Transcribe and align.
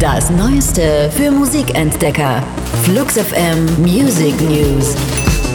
Das 0.00 0.30
Neueste 0.30 1.10
für 1.14 1.30
Musikentdecker. 1.30 2.42
Flux 2.84 3.18
FM 3.18 3.66
Music 3.82 4.40
News. 4.40 4.96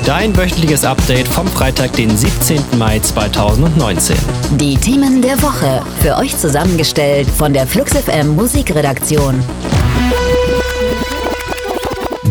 Dein 0.06 0.38
wöchentliches 0.38 0.86
Update 0.86 1.28
vom 1.28 1.48
Freitag, 1.48 1.94
den 1.94 2.16
17. 2.16 2.62
Mai 2.78 3.00
2019. 3.00 4.16
Die 4.52 4.76
Themen 4.76 5.24
der 5.24 5.42
Woche. 5.42 5.82
Für 6.00 6.18
euch 6.18 6.38
zusammengestellt 6.38 7.28
von 7.28 7.54
der 7.54 7.66
Flux 7.66 7.94
FM 7.94 8.36
Musikredaktion. 8.36 9.44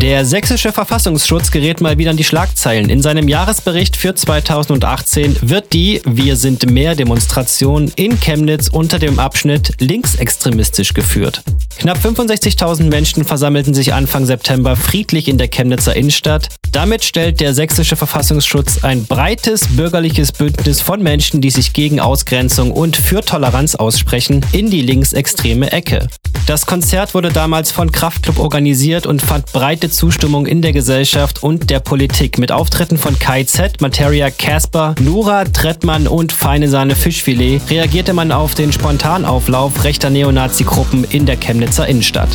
Der 0.01 0.25
sächsische 0.25 0.73
Verfassungsschutz 0.73 1.51
gerät 1.51 1.79
mal 1.79 1.97
wieder 1.97 2.11
an 2.11 2.17
die 2.17 2.25
Schlagzeilen. 2.25 2.89
In 2.89 3.01
seinem 3.01 3.29
Jahresbericht 3.29 3.95
für 3.95 4.13
2018 4.13 5.37
wird 5.41 5.71
die 5.71 6.01
Wir 6.05 6.35
sind 6.35 6.69
mehr 6.69 6.95
Demonstration 6.95 7.89
in 7.95 8.19
Chemnitz 8.19 8.67
unter 8.67 8.99
dem 8.99 9.19
Abschnitt 9.19 9.71
linksextremistisch 9.79 10.93
geführt. 10.93 11.43
Knapp 11.77 11.97
65.000 11.99 12.89
Menschen 12.89 13.23
versammelten 13.23 13.73
sich 13.73 13.93
Anfang 13.93 14.25
September 14.25 14.75
friedlich 14.75 15.29
in 15.29 15.37
der 15.37 15.47
Chemnitzer 15.47 15.95
Innenstadt. 15.95 16.49
Damit 16.73 17.05
stellt 17.05 17.39
der 17.39 17.53
sächsische 17.53 17.95
Verfassungsschutz 17.95 18.83
ein 18.83 19.05
breites 19.05 19.65
bürgerliches 19.77 20.33
Bündnis 20.33 20.81
von 20.81 21.01
Menschen, 21.01 21.39
die 21.39 21.51
sich 21.51 21.71
gegen 21.71 22.01
Ausgrenzung 22.01 22.71
und 22.71 22.97
für 22.97 23.21
Toleranz 23.21 23.75
aussprechen, 23.75 24.45
in 24.51 24.69
die 24.69 24.81
linksextreme 24.81 25.71
Ecke. 25.71 26.09
Das 26.45 26.67
Konzert 26.67 27.15
wurde 27.15 27.29
damals 27.29 27.71
von 27.71 27.91
Kraftklub 27.91 28.37
organisiert 28.37 29.07
und 29.07 29.19
fand 29.19 29.51
breite 29.51 29.89
Zustimmung 29.95 30.45
in 30.45 30.61
der 30.61 30.73
Gesellschaft 30.73 31.41
und 31.41 31.69
der 31.69 31.79
Politik 31.79 32.37
mit 32.37 32.51
Auftritten 32.51 32.97
von 32.97 33.17
Kai 33.17 33.45
Z, 33.45 33.79
Materia 33.79 34.29
Casper, 34.29 34.93
Nura, 34.99 35.45
Trettmann 35.45 36.07
und 36.07 36.33
Feine 36.33 36.67
Sahne 36.67 36.95
Fischfilet 36.95 37.61
reagierte 37.69 38.13
man 38.13 38.31
auf 38.31 38.55
den 38.55 38.73
Spontanauflauf 38.73 39.83
rechter 39.85 40.09
Neonazi-Gruppen 40.09 41.05
in 41.05 41.25
der 41.25 41.37
Chemnitzer 41.37 41.87
Innenstadt. 41.87 42.29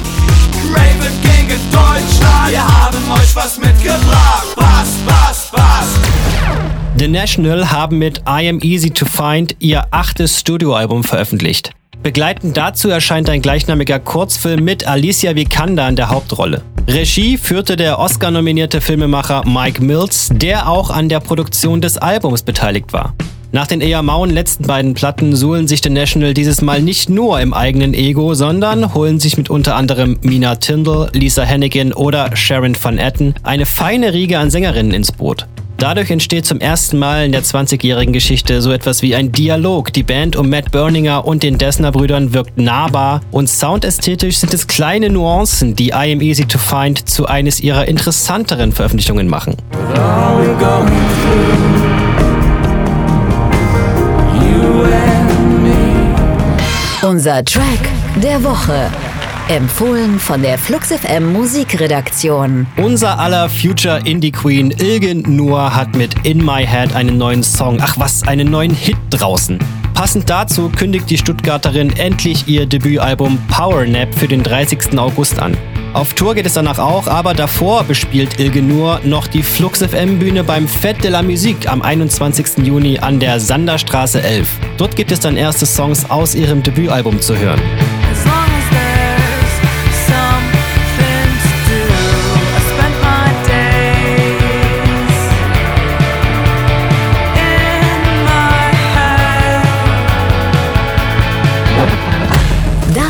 Raven 0.73 1.13
gegen 1.23 1.61
Deutschland, 1.71 2.51
wir 2.51 2.67
haben 2.67 3.13
euch 3.13 3.37
was 3.37 3.59
mitgebracht. 3.59 4.57
Bass, 4.57 4.89
Bass, 5.07 5.51
Bass. 5.53 5.87
The 6.99 7.09
National 7.09 7.71
haben 7.71 7.99
mit 7.99 8.23
I 8.27 8.49
Am 8.49 8.61
Easy 8.61 8.91
to 8.91 9.05
Find 9.05 9.57
ihr 9.59 9.87
achtes 9.91 10.41
Studioalbum 10.41 11.05
veröffentlicht. 11.05 11.73
Begleitend 12.03 12.57
dazu 12.57 12.89
erscheint 12.89 13.29
ein 13.29 13.43
gleichnamiger 13.43 13.99
Kurzfilm 13.99 14.65
mit 14.65 14.87
Alicia 14.87 15.37
Vikander 15.37 15.87
in 15.87 15.97
der 15.97 16.09
Hauptrolle. 16.09 16.63
Regie 16.93 17.39
führte 17.39 17.77
der 17.77 18.01
Oscar-nominierte 18.01 18.81
Filmemacher 18.81 19.45
Mike 19.47 19.81
Mills, 19.81 20.29
der 20.33 20.69
auch 20.69 20.91
an 20.91 21.09
der 21.09 21.21
Produktion 21.21 21.81
des 21.81 21.97
Albums 21.99 22.43
beteiligt 22.43 22.93
war. 22.93 23.15
Nach 23.53 23.69
den 23.69 23.81
eher 23.81 24.03
mauen 24.03 24.31
letzten 24.31 24.67
beiden 24.67 24.95
Platten 24.95 25.37
suhlen 25.37 25.69
sich 25.69 25.83
The 25.85 25.91
National 25.91 26.35
dieses 26.35 26.63
Mal 26.63 26.83
nicht 26.83 27.09
nur 27.09 27.41
im 27.41 27.55
eigenen 27.55 27.95
Ego, 27.95 28.35
sondern 28.35 28.93
holen 28.93 29.21
sich 29.21 29.37
mit 29.37 29.51
unter 29.51 29.77
anderem 29.77 30.19
Mina 30.23 30.57
Tindall, 30.57 31.11
Lisa 31.13 31.47
Hannigan 31.47 31.93
oder 31.93 32.35
Sharon 32.37 32.77
Van 32.83 32.99
Etten 32.99 33.37
eine 33.45 33.67
feine 33.67 34.13
Riege 34.13 34.41
an 34.41 34.51
Sängerinnen 34.51 34.93
ins 34.93 35.13
Boot. 35.13 35.47
Dadurch 35.81 36.11
entsteht 36.11 36.45
zum 36.45 36.61
ersten 36.61 36.99
Mal 36.99 37.25
in 37.25 37.33
der 37.33 37.43
20-jährigen 37.43 38.13
Geschichte 38.13 38.61
so 38.61 38.71
etwas 38.71 39.01
wie 39.01 39.15
ein 39.15 39.33
Dialog. 39.33 39.95
Die 39.95 40.03
Band 40.03 40.37
um 40.37 40.51
Matt 40.51 40.71
Berninger 40.73 41.25
und 41.25 41.43
den 41.43 41.57
Dessner-Brüdern 41.57 42.35
wirkt 42.35 42.59
nahbar 42.59 43.23
und 43.31 43.49
soundästhetisch 43.49 44.37
sind 44.37 44.53
es 44.53 44.67
kleine 44.67 45.09
Nuancen, 45.09 45.75
die 45.75 45.89
I 45.89 46.13
Am 46.13 46.21
Easy 46.21 46.45
to 46.45 46.59
Find 46.59 47.09
zu 47.09 47.25
eines 47.25 47.61
ihrer 47.61 47.89
interessanteren 47.89 48.73
Veröffentlichungen 48.73 49.27
machen. 49.27 49.57
Unser 57.01 57.43
Track 57.43 57.89
der 58.23 58.45
Woche. 58.45 58.91
Empfohlen 59.51 60.21
von 60.21 60.43
der 60.43 60.57
Flux 60.59 60.93
FM 60.93 61.33
Musikredaktion. 61.33 62.69
Unser 62.77 63.19
aller 63.19 63.49
Future 63.49 64.01
Indie 64.05 64.31
Queen 64.31 64.71
Ilgen 64.71 65.25
Nur 65.27 65.75
hat 65.75 65.97
mit 65.97 66.25
In 66.25 66.39
My 66.39 66.65
Head 66.65 66.95
einen 66.95 67.19
neuen 67.19 67.43
Song, 67.43 67.79
ach 67.81 67.99
was, 67.99 68.23
einen 68.29 68.49
neuen 68.49 68.73
Hit 68.73 68.97
draußen. 69.11 69.59
Passend 69.93 70.31
dazu 70.31 70.69
kündigt 70.69 71.11
die 71.11 71.19
Stuttgarterin 71.19 71.91
endlich 71.97 72.47
ihr 72.47 72.65
Debütalbum 72.65 73.39
Power 73.49 73.87
Nap 73.87 74.15
für 74.15 74.29
den 74.29 74.45
30. 74.45 74.97
August 74.97 75.41
an. 75.41 75.57
Auf 75.95 76.15
Tour 76.15 76.37
geht 76.37 76.47
es 76.47 76.55
danach 76.55 76.79
auch, 76.79 77.09
aber 77.09 77.35
davor 77.35 77.83
bespielt 77.83 78.39
Ilge 78.39 78.63
Nur 78.63 79.01
noch 79.03 79.27
die 79.27 79.43
Flux 79.43 79.83
FM 79.83 80.21
Bühne 80.21 80.45
beim 80.45 80.67
Fête 80.67 81.01
de 81.03 81.11
la 81.11 81.23
Musique 81.23 81.69
am 81.69 81.83
21. 81.83 82.65
Juni 82.65 83.01
an 83.01 83.19
der 83.19 83.41
Sanderstraße 83.41 84.23
11. 84.23 84.49
Dort 84.77 84.95
gibt 84.95 85.11
es 85.11 85.19
dann 85.19 85.37
erste 85.37 85.67
Songs 85.67 86.09
aus 86.09 86.37
ihrem 86.37 86.63
Debütalbum 86.63 87.21
zu 87.21 87.37
hören. 87.37 87.61